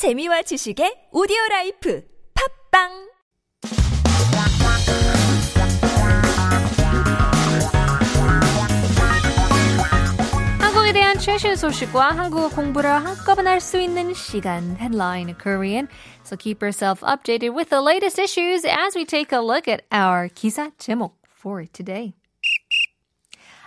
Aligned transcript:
재미와 0.00 0.40
지식의 0.40 1.12
오디오 1.12 1.36
라이프 1.50 2.02
팝빵 2.32 2.88
한국에 10.58 10.94
대한 10.94 11.18
최신 11.18 11.54
소식과 11.54 12.16
한국어 12.16 12.48
공부를 12.48 12.88
한꺼번에 12.88 13.50
할 13.50 13.60
수 13.60 13.78
있는 13.78 14.14
시간 14.14 14.74
Headline 14.80 15.36
Korean. 15.36 15.86
So 16.24 16.38
keep 16.38 16.62
yourself 16.62 17.02
updated 17.02 17.54
with 17.54 17.68
the 17.68 17.82
latest 17.82 18.18
issues 18.18 18.64
as 18.64 18.96
we 18.96 19.04
take 19.04 19.36
a 19.36 19.42
look 19.44 19.68
at 19.68 19.82
our 19.92 20.30
기사 20.30 20.70
제목 20.78 21.18
for 21.28 21.66
today. 21.66 22.14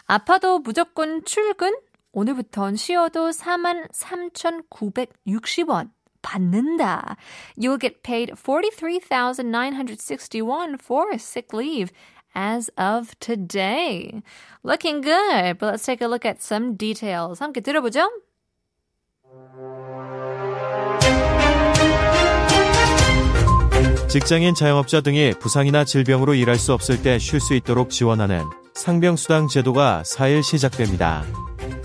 아파도 0.07 0.57
무조건 0.57 1.23
출근? 1.25 1.75
오늘부턴 2.11 2.75
쉬어도 2.75 3.29
43,960원 3.29 5.91
받는다. 6.23 7.15
You'll 7.55 7.77
get 7.79 8.01
paid 8.01 8.33
43,961 8.35 10.79
for 10.81 11.13
sick 11.19 11.53
leave 11.53 11.91
as 12.35 12.71
of 12.77 13.13
today. 13.19 14.23
Looking 14.63 15.01
good, 15.01 15.59
but 15.59 15.73
let's 15.73 15.85
take 15.85 16.01
a 16.01 16.07
look 16.07 16.25
at 16.25 16.41
some 16.41 16.75
details. 16.75 17.39
함께 17.39 17.61
들어보죠. 17.61 18.09
직장인 24.07 24.53
자영업자 24.53 25.01
등이 25.01 25.33
부상이나 25.39 25.85
질병으로 25.85 26.35
일할 26.35 26.57
수 26.57 26.73
없을 26.73 27.01
때 27.01 27.17
쉴 27.17 27.39
수 27.39 27.55
있도록 27.55 27.89
지원하는 27.89 28.43
상병수당 28.75 29.47
제도가 29.47 30.03
4일 30.05 30.43
시작됩니다. 30.43 31.23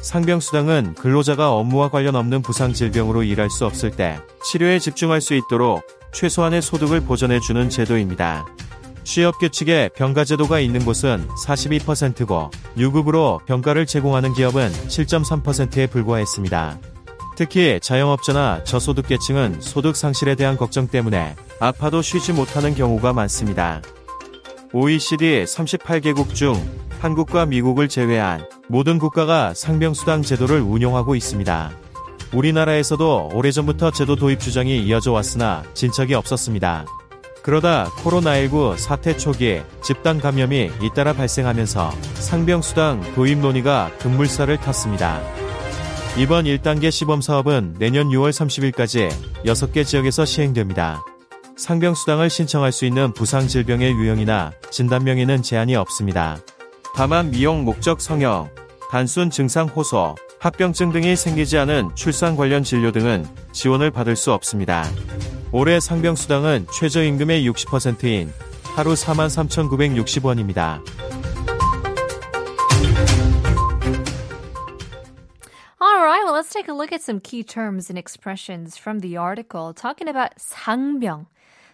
상병수당은 0.00 0.94
근로자가 0.94 1.52
업무와 1.54 1.90
관련 1.90 2.16
없는 2.16 2.42
부상 2.42 2.72
질병으로 2.72 3.22
일할 3.22 3.50
수 3.50 3.66
없을 3.66 3.90
때 3.90 4.18
치료에 4.44 4.78
집중할 4.78 5.20
수 5.20 5.34
있도록 5.34 5.82
최소한의 6.12 6.62
소득을 6.62 7.00
보전해주는 7.00 7.68
제도입니다. 7.68 8.46
취업 9.04 9.38
규칙에 9.38 9.88
병가 9.96 10.24
제도가 10.24 10.60
있는 10.60 10.84
곳은 10.84 11.26
42%고 11.46 12.50
유급으로 12.76 13.40
병가를 13.46 13.86
제공하는 13.86 14.34
기업은 14.34 14.70
7.3%에 14.70 15.86
불과했습니다. 15.86 16.78
특히 17.36 17.78
자영업자나 17.80 18.64
저소득계층은 18.64 19.60
소득 19.60 19.96
상실에 19.96 20.34
대한 20.34 20.56
걱정 20.56 20.88
때문에 20.88 21.36
아파도 21.60 22.02
쉬지 22.02 22.32
못하는 22.32 22.74
경우가 22.74 23.12
많습니다. 23.12 23.80
OECD 24.72 25.44
38개국 25.44 26.34
중 26.34 26.54
한국과 27.00 27.46
미국을 27.46 27.88
제외한 27.88 28.44
모든 28.68 28.98
국가가 28.98 29.54
상병수당 29.54 30.22
제도를 30.22 30.60
운용하고 30.60 31.14
있습니다. 31.14 31.70
우리나라에서도 32.32 33.30
오래전부터 33.32 33.92
제도 33.92 34.16
도입 34.16 34.40
주장이 34.40 34.82
이어져 34.84 35.12
왔으나 35.12 35.62
진척이 35.74 36.14
없었습니다. 36.14 36.84
그러다 37.42 37.86
코로나19 38.02 38.76
사태 38.76 39.16
초기에 39.16 39.64
집단 39.82 40.20
감염이 40.20 40.70
잇따라 40.82 41.14
발생하면서 41.14 41.92
상병수당 42.14 43.14
도입 43.14 43.38
논의가 43.38 43.90
급물살을 44.00 44.58
탔습니다. 44.58 45.22
이번 46.18 46.44
1단계 46.44 46.90
시범 46.90 47.20
사업은 47.20 47.76
내년 47.78 48.08
6월 48.08 48.30
30일까지 48.30 49.08
6개 49.46 49.86
지역에서 49.86 50.24
시행됩니다. 50.24 51.02
상병수당을 51.56 52.28
신청할 52.28 52.72
수 52.72 52.84
있는 52.84 53.12
부상 53.12 53.46
질병의 53.46 53.92
유형이나 53.92 54.52
진단명에는 54.70 55.42
제한이 55.42 55.76
없습니다. 55.76 56.38
다만 56.94 57.30
미용 57.30 57.64
목적 57.64 58.00
성형, 58.00 58.50
단순 58.90 59.30
증상 59.30 59.66
호소, 59.68 60.14
합병증 60.40 60.92
등이 60.92 61.16
생기지 61.16 61.58
않은 61.58 61.94
출산 61.94 62.36
관련 62.36 62.62
진료 62.62 62.92
등은 62.92 63.26
지원을 63.52 63.90
받을 63.90 64.16
수 64.16 64.32
없습니다. 64.32 64.84
올해 65.52 65.80
상병수당은 65.80 66.66
최저임금의 66.72 67.48
60%인 67.48 68.32
하루 68.76 68.92
43,960원입니다. 68.92 70.80
All 75.80 76.02
right, 76.02 76.22
well, 76.24 76.34
let's 76.34 76.52
take 76.52 76.68
a 76.68 76.74
look 76.74 76.92
at 76.92 77.02
some 77.02 77.20
key 77.20 77.42
terms 77.42 77.90
and 77.90 77.98
expressions 77.98 78.76
from 78.76 79.00
the 79.00 79.16
article 79.16 79.72
talking 79.72 80.08
about 80.08 80.36
상병. 80.38 81.26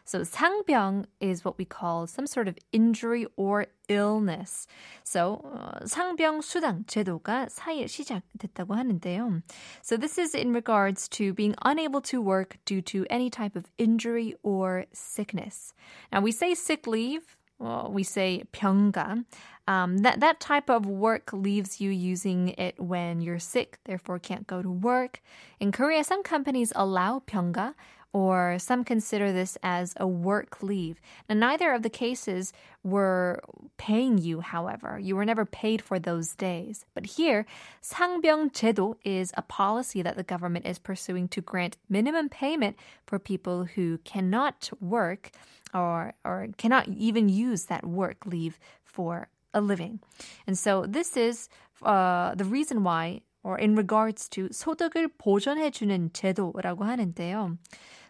So 0.06 0.22
상병 0.22 1.06
is 1.20 1.46
what 1.46 1.58
we 1.58 1.66
call 1.66 2.08
some 2.08 2.26
sort 2.26 2.48
of 2.48 2.58
injury 2.72 3.28
or 3.36 3.68
illness. 3.88 4.68
So 5.04 5.46
uh, 5.54 5.86
상병 5.86 6.42
수당 6.42 6.86
제도가 6.88 7.48
4일 7.50 7.86
시작됐다고 7.88 8.76
하는데요. 8.76 9.44
So 9.82 9.98
this 9.98 10.18
is 10.18 10.34
in 10.34 10.54
regards 10.54 11.08
to 11.10 11.34
being 11.34 11.56
unable 11.64 12.02
to 12.02 12.22
work 12.22 12.58
due 12.66 12.82
to 12.84 13.06
any 13.10 13.30
type 13.30 13.56
of 13.56 13.66
injury 13.78 14.36
or 14.44 14.86
sickness. 14.94 15.74
Now 16.12 16.22
we 16.22 16.32
say 16.32 16.56
sick 16.56 16.88
leave, 16.88 17.38
well, 17.60 17.92
we 17.92 18.04
say 18.04 18.44
병가. 18.54 19.26
Um, 19.68 20.00
that 20.00 20.20
that 20.22 20.40
type 20.40 20.70
of 20.70 20.88
work 20.88 21.32
leaves 21.32 21.80
you 21.80 21.92
using 21.92 22.50
it 22.58 22.80
when 22.80 23.22
you're 23.22 23.38
sick, 23.38 23.78
therefore 23.86 24.18
can't 24.18 24.48
go 24.48 24.64
to 24.64 24.70
work. 24.70 25.22
In 25.60 25.72
Korea, 25.72 26.04
some 26.04 26.24
companies 26.24 26.74
allow 26.76 27.22
병가, 27.28 27.76
or 28.14 28.58
some 28.58 28.84
consider 28.84 29.32
this 29.32 29.58
as 29.62 29.94
a 29.98 30.08
work 30.08 30.64
leave. 30.64 31.00
Now, 31.30 31.36
neither 31.36 31.74
of 31.74 31.84
the 31.84 31.90
cases 31.90 32.52
were 32.84 33.42
paying 33.78 34.18
you, 34.18 34.42
however. 34.42 34.98
You 34.98 35.16
were 35.16 35.26
never 35.26 35.46
paid 35.46 35.82
for 35.82 36.00
those 36.00 36.36
days. 36.36 36.86
But 36.96 37.06
here, 37.06 37.46
상병 37.84 38.52
제도 38.52 38.96
is 39.04 39.32
a 39.38 39.44
policy 39.44 40.02
that 40.02 40.18
the 40.18 40.24
government 40.24 40.66
is 40.66 40.80
pursuing 40.80 41.28
to 41.30 41.42
grant 41.42 41.78
minimum 41.88 42.30
payment 42.30 42.78
for 43.06 43.20
people 43.20 43.66
who 43.66 44.00
cannot 44.00 44.70
work 44.82 45.30
or, 45.74 46.14
or 46.26 46.48
cannot 46.58 46.88
even 46.88 47.30
use 47.30 47.66
that 47.66 47.86
work 47.86 48.26
leave 48.26 48.58
for 48.84 49.30
a 49.54 49.62
living. 49.62 50.00
And 50.48 50.58
so 50.58 50.86
this 50.88 51.16
is 51.16 51.48
uh, 51.84 52.34
the 52.34 52.46
reason 52.46 52.84
why, 52.84 53.22
or 53.44 53.58
in 53.58 53.76
regards 53.76 54.28
to 54.30 54.50
소득을 54.50 55.10
보존해주는 55.18 56.12
제도라고 56.14 56.84
하는데요. 56.84 57.58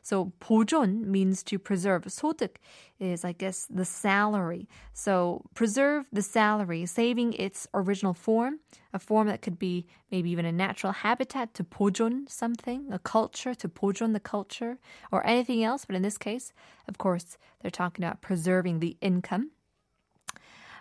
So 0.01 0.31
보존 0.39 1.05
means 1.05 1.43
to 1.43 1.59
preserve. 1.59 2.05
소득 2.05 2.55
is, 2.99 3.23
I 3.23 3.33
guess, 3.33 3.67
the 3.69 3.85
salary. 3.85 4.67
So 4.93 5.43
preserve 5.53 6.05
the 6.11 6.21
salary, 6.21 6.85
saving 6.85 7.33
its 7.33 7.67
original 7.73 8.13
form, 8.13 8.59
a 8.93 8.99
form 8.99 9.27
that 9.27 9.41
could 9.41 9.59
be 9.59 9.85
maybe 10.11 10.31
even 10.31 10.45
a 10.45 10.51
natural 10.51 10.93
habitat 10.93 11.53
to 11.55 11.63
보존 11.63 12.27
something, 12.29 12.87
a 12.91 12.99
culture 12.99 13.53
to 13.53 13.69
보존 13.69 14.13
the 14.13 14.19
culture, 14.19 14.79
or 15.11 15.25
anything 15.27 15.63
else. 15.63 15.85
But 15.85 15.95
in 15.95 16.01
this 16.01 16.17
case, 16.17 16.53
of 16.87 16.97
course, 16.97 17.37
they're 17.61 17.69
talking 17.69 18.03
about 18.03 18.21
preserving 18.21 18.79
the 18.79 18.97
income. 19.01 19.51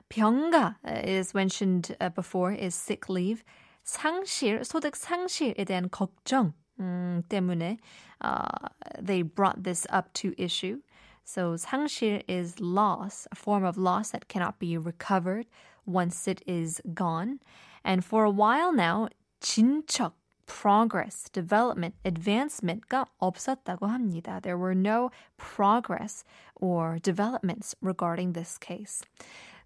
병가 0.08 0.76
is 1.04 1.34
mentioned 1.34 1.94
uh, 2.00 2.08
before 2.08 2.52
is 2.52 2.74
sick 2.74 3.10
leave. 3.10 3.44
상실, 3.84 4.64
소득 4.64 4.96
상실에 4.96 5.64
대한 5.64 5.88
걱정 5.90 6.52
음, 6.80 7.22
때문에 7.28 7.78
uh, 8.20 8.68
they 9.00 9.22
brought 9.22 9.64
this 9.64 9.86
up 9.90 10.12
to 10.14 10.34
issue. 10.36 10.80
So 11.24 11.56
상실 11.56 12.22
is 12.28 12.58
loss, 12.60 13.26
a 13.30 13.34
form 13.34 13.64
of 13.64 13.76
loss 13.76 14.10
that 14.10 14.28
cannot 14.28 14.58
be 14.58 14.78
recovered 14.78 15.46
once 15.86 16.26
it 16.28 16.42
is 16.46 16.80
gone. 16.94 17.40
And 17.84 18.04
for 18.04 18.24
a 18.24 18.30
while 18.30 18.72
now, 18.72 19.08
진척, 19.40 20.12
progress, 20.46 21.28
development, 21.30 21.94
advancement가 22.04 23.06
없었다고 23.20 23.86
합니다. 23.86 24.40
There 24.40 24.56
were 24.56 24.74
no 24.74 25.10
progress 25.36 26.24
or 26.56 26.98
developments 26.98 27.74
regarding 27.80 28.32
this 28.32 28.58
case. 28.58 29.02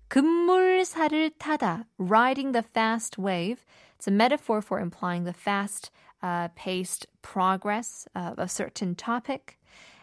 급물살을 0.08 1.30
타다, 1.38 1.86
riding 1.98 2.52
the 2.52 2.62
fast 2.62 3.18
wave. 3.18 3.64
It's 3.96 4.06
a 4.06 4.10
metaphor 4.10 4.60
for 4.60 4.78
implying 4.78 5.24
the 5.24 5.32
fast 5.32 5.90
uh, 6.22 6.48
paced 6.54 7.06
progress 7.22 8.06
of 8.14 8.38
a 8.38 8.48
certain 8.48 8.94
topic. 8.94 9.58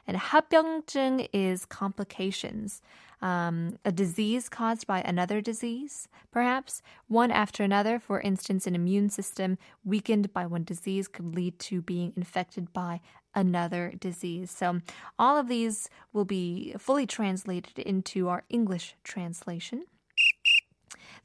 And 0.07 0.18
합병증 0.18 1.27
is 1.31 1.66
complications, 1.66 2.81
um, 3.21 3.77
a 3.86 3.92
disease 3.92 4.50
caused 4.50 4.88
by 4.88 5.01
another 5.01 5.42
disease, 5.42 6.07
perhaps 6.31 6.81
one 7.07 7.30
after 7.30 7.63
another. 7.63 8.00
For 8.00 8.19
instance, 8.21 8.66
an 8.66 8.74
immune 8.74 9.10
system 9.10 9.60
weakened 9.83 10.33
by 10.33 10.48
one 10.48 10.63
disease 10.63 11.07
could 11.07 11.36
lead 11.36 11.60
to 11.60 11.81
being 11.83 12.13
infected 12.16 12.74
by 12.74 13.01
another 13.36 13.94
disease. 14.00 14.50
So, 14.50 14.80
all 15.19 15.38
of 15.38 15.48
these 15.48 15.89
will 16.13 16.25
be 16.25 16.74
fully 16.80 17.06
translated 17.06 17.77
into 17.77 18.30
our 18.30 18.44
English 18.50 18.95
translation. 19.04 19.86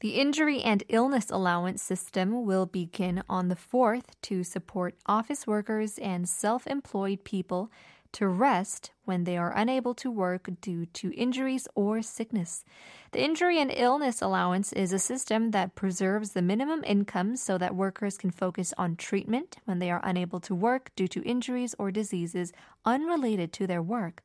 The 0.00 0.14
injury 0.18 0.62
and 0.62 0.82
illness 0.88 1.30
allowance 1.30 1.82
system 1.82 2.46
will 2.46 2.64
begin 2.64 3.22
on 3.28 3.48
the 3.48 3.54
4th 3.54 4.04
to 4.22 4.42
support 4.42 4.94
office 5.04 5.46
workers 5.46 5.98
and 5.98 6.26
self 6.26 6.66
employed 6.66 7.22
people 7.22 7.70
to 8.12 8.26
rest 8.26 8.92
when 9.04 9.24
they 9.24 9.36
are 9.36 9.52
unable 9.56 9.94
to 9.94 10.10
work 10.10 10.48
due 10.60 10.86
to 10.86 11.12
injuries 11.14 11.66
or 11.74 12.02
sickness. 12.02 12.64
The 13.12 13.24
injury 13.24 13.60
and 13.60 13.72
illness 13.74 14.22
allowance 14.22 14.72
is 14.72 14.92
a 14.92 14.98
system 14.98 15.50
that 15.50 15.74
preserves 15.74 16.30
the 16.30 16.42
minimum 16.42 16.84
income 16.84 17.36
so 17.36 17.58
that 17.58 17.74
workers 17.74 18.16
can 18.16 18.30
focus 18.30 18.72
on 18.78 18.94
treatment 18.94 19.56
when 19.64 19.80
they 19.80 19.90
are 19.90 20.00
unable 20.04 20.38
to 20.40 20.54
work 20.54 20.92
due 20.94 21.08
to 21.08 21.22
injuries 21.24 21.74
or 21.78 21.90
diseases 21.90 22.52
unrelated 22.84 23.52
to 23.52 23.66
their 23.66 23.82
work. 23.82 24.22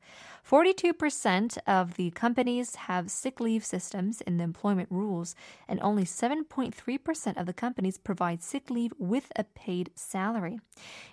42% 0.47 1.57
of 1.65 1.95
the 1.95 2.11
companies 2.11 2.75
have 2.75 3.09
sick 3.09 3.39
leave 3.39 3.65
systems 3.65 4.21
in 4.21 4.37
the 4.37 4.43
employment 4.43 4.89
rules, 4.91 5.35
and 5.67 5.79
only 5.81 6.03
7.3% 6.03 7.39
of 7.39 7.45
the 7.47 7.53
companies 7.53 7.97
provide 7.97 8.43
sick 8.43 8.69
leave 8.69 8.93
with 8.99 9.31
a 9.35 9.43
paid 9.43 9.89
salary. 9.95 10.59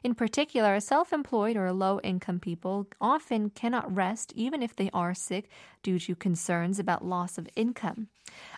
In 0.04 0.14
particular, 0.14 0.78
self 0.80 1.12
employed 1.12 1.56
or 1.56 1.72
low 1.72 1.98
income 2.00 2.40
people 2.40 2.86
often 3.00 3.48
cannot 3.54 3.94
rest 3.94 4.32
even 4.34 4.62
if 4.62 4.74
they 4.74 4.90
are 4.92 5.14
sick 5.14 5.48
due 5.82 5.98
to 6.00 6.14
concerns 6.14 6.78
about 6.78 7.04
loss 7.04 7.38
of 7.38 7.48
income. 7.56 8.08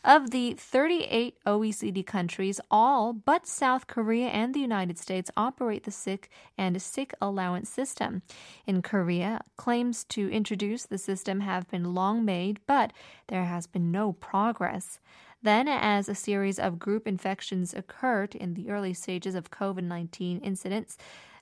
Of 0.04 0.30
the 0.30 0.54
38 0.54 1.36
OECD 1.46 2.06
countries, 2.06 2.60
all 2.70 3.12
but 3.12 3.46
South 3.46 3.86
Korea 3.86 4.28
and 4.28 4.54
the 4.54 4.60
United 4.60 4.98
States 4.98 5.30
operate 5.36 5.84
the 5.84 5.90
sick 5.90 6.28
and 6.56 6.80
sick 6.80 7.12
allowance 7.20 7.68
system. 7.68 8.22
In 8.66 8.82
Korea, 8.82 9.40
claims 9.56 10.04
to 10.04 10.30
introduce 10.30 10.84
the 10.84 10.98
system 10.98 11.40
have 11.40 11.68
been 11.68 11.94
long 11.94 12.24
made, 12.24 12.60
but 12.66 12.92
there 13.28 13.44
has 13.44 13.66
been 13.66 13.90
no 13.90 14.12
progress. 14.12 15.00
Then, 15.42 15.68
as 15.68 16.08
a 16.08 16.14
series 16.14 16.58
of 16.58 16.78
group 16.78 17.06
infections 17.06 17.74
occurred 17.74 18.34
in 18.34 18.54
the 18.54 18.70
early 18.70 18.94
stages 18.94 19.34
of 19.34 19.50
COVID 19.50 19.82
19 19.82 20.38
incidents, 20.38 20.96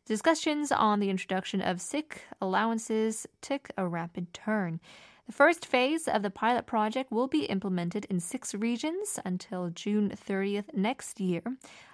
discussions 0.06 0.72
on 0.72 1.00
the 1.00 1.10
introduction 1.10 1.60
of 1.60 1.80
sick 1.80 2.24
allowances 2.40 3.26
took 3.40 3.70
a 3.76 3.86
rapid 3.86 4.32
turn. 4.32 4.80
The 5.26 5.32
first 5.32 5.64
phase 5.64 6.08
of 6.08 6.22
the 6.22 6.30
pilot 6.30 6.66
project 6.66 7.12
will 7.12 7.28
be 7.28 7.44
implemented 7.44 8.06
in 8.06 8.18
six 8.18 8.54
regions 8.54 9.20
until 9.24 9.70
June 9.70 10.10
30th 10.10 10.74
next 10.74 11.20
year. 11.20 11.42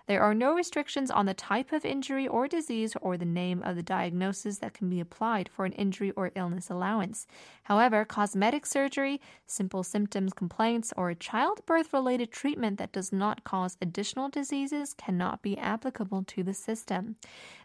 There 0.08 0.22
are 0.22 0.34
no 0.34 0.54
restrictions 0.54 1.10
on 1.10 1.26
the 1.26 1.34
type 1.34 1.70
of 1.70 1.84
injury 1.84 2.26
or 2.26 2.48
disease 2.48 2.96
or 3.02 3.18
the 3.18 3.26
name 3.26 3.62
of 3.62 3.76
the 3.76 3.82
diagnosis 3.82 4.56
that 4.58 4.72
can 4.72 4.88
be 4.88 5.00
applied 5.00 5.50
for 5.52 5.66
an 5.66 5.72
injury 5.72 6.12
or 6.12 6.30
illness 6.34 6.70
allowance. 6.70 7.26
However, 7.64 8.06
cosmetic 8.06 8.64
surgery, 8.64 9.20
simple 9.46 9.82
symptoms 9.82 10.32
complaints, 10.32 10.94
or 10.96 11.12
childbirth 11.12 11.92
related 11.92 12.32
treatment 12.32 12.78
that 12.78 12.92
does 12.92 13.12
not 13.12 13.44
cause 13.44 13.76
additional 13.82 14.30
diseases 14.30 14.94
cannot 14.94 15.42
be 15.42 15.58
applicable 15.58 16.24
to 16.28 16.42
the 16.42 16.54
system. 16.54 17.16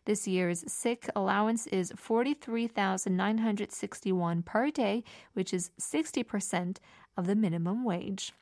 This 0.03 0.27
year's 0.27 0.69
sick 0.69 1.09
allowance 1.15 1.65
is 1.67 1.93
43,961 1.95 4.43
per 4.43 4.69
day, 4.69 5.05
which 5.31 5.53
is 5.53 5.71
60% 5.79 6.75
of 7.17 7.27
the 7.27 7.35
minimum 7.35 7.83
wage. 7.83 8.33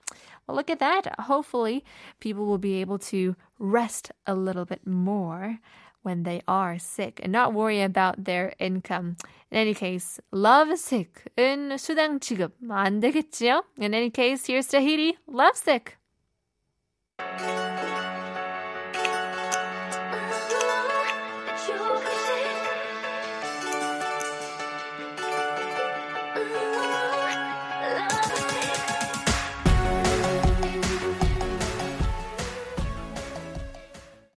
Well, 0.47 0.55
look 0.57 0.69
at 0.69 0.79
that. 0.79 1.19
Hopefully, 1.21 1.83
people 2.19 2.45
will 2.45 2.57
be 2.57 2.81
able 2.81 2.99
to 3.13 3.35
rest 3.59 4.11
a 4.25 4.35
little 4.35 4.65
bit 4.65 4.85
more 4.85 5.59
when 6.03 6.23
they 6.23 6.41
are 6.47 6.79
sick 6.79 7.19
and 7.23 7.31
not 7.31 7.53
worry 7.53 7.81
about 7.81 8.25
their 8.25 8.53
income. 8.59 9.17
In 9.51 9.57
any 9.57 9.73
case, 9.73 10.19
love 10.31 10.77
sick 10.79 11.23
in 11.37 11.77
수당 11.77 12.19
지급 12.19 12.51
안 12.69 13.01
되겠지요? 13.01 13.63
In 13.77 13.93
any 13.93 14.09
case, 14.09 14.47
here's 14.47 14.67
Tahiti, 14.67 15.17
love 15.27 15.55
sick. 15.55 15.97